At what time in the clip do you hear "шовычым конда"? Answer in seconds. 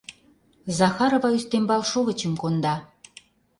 1.91-2.75